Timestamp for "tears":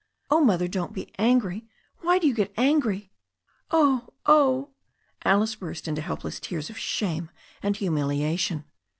6.39-6.71